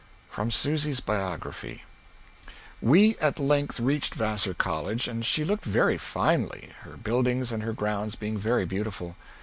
From 0.31 0.49
Susy's 0.49 0.99
Biography. 0.99 1.83
We 2.81 3.15
at 3.17 3.37
length 3.37 3.79
reached 3.79 4.15
Vassar 4.15 4.55
College 4.55 5.07
and 5.07 5.23
she 5.23 5.45
looked 5.45 5.63
very 5.63 5.99
finely, 5.99 6.71
her 6.81 6.97
buildings 6.97 7.51
and 7.51 7.61
her 7.61 7.73
grounds 7.73 8.15
being 8.15 8.39
very 8.39 8.65
beautiful. 8.65 9.15